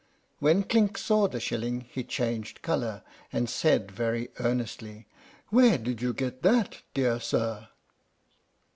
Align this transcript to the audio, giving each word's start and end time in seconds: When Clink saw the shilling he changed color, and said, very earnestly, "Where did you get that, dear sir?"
When 0.39 0.63
Clink 0.63 0.97
saw 0.97 1.27
the 1.27 1.39
shilling 1.39 1.81
he 1.81 2.03
changed 2.03 2.63
color, 2.63 3.03
and 3.31 3.47
said, 3.47 3.91
very 3.91 4.31
earnestly, 4.39 5.05
"Where 5.49 5.77
did 5.77 6.01
you 6.01 6.11
get 6.11 6.41
that, 6.41 6.81
dear 6.95 7.19
sir?" 7.19 7.67